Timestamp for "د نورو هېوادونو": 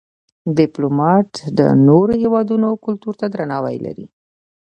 1.57-2.67